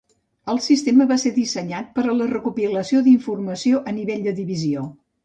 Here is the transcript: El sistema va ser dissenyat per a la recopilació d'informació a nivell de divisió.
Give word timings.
El 0.51 0.59
sistema 0.67 1.05
va 1.11 1.17
ser 1.23 1.31
dissenyat 1.35 1.91
per 1.99 2.05
a 2.05 2.15
la 2.21 2.29
recopilació 2.31 3.03
d'informació 3.09 3.83
a 3.93 3.95
nivell 3.99 4.25
de 4.31 4.35
divisió. 4.41 4.89